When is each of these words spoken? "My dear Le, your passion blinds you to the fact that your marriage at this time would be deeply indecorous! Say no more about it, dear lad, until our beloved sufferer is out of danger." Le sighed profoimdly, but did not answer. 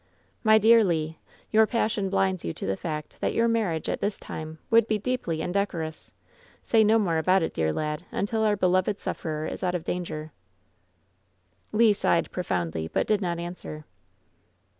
"My 0.43 0.57
dear 0.57 0.83
Le, 0.83 1.13
your 1.51 1.67
passion 1.67 2.09
blinds 2.09 2.43
you 2.43 2.55
to 2.55 2.65
the 2.65 2.75
fact 2.75 3.17
that 3.19 3.35
your 3.35 3.47
marriage 3.47 3.87
at 3.87 4.01
this 4.01 4.17
time 4.17 4.57
would 4.71 4.87
be 4.87 4.97
deeply 4.97 5.43
indecorous! 5.43 6.11
Say 6.63 6.83
no 6.83 6.97
more 6.97 7.19
about 7.19 7.43
it, 7.43 7.53
dear 7.53 7.71
lad, 7.71 8.03
until 8.11 8.41
our 8.41 8.55
beloved 8.55 8.99
sufferer 8.99 9.45
is 9.45 9.61
out 9.61 9.75
of 9.75 9.83
danger." 9.83 10.31
Le 11.71 11.93
sighed 11.93 12.31
profoimdly, 12.31 12.87
but 12.91 13.05
did 13.05 13.21
not 13.21 13.37
answer. 13.37 13.85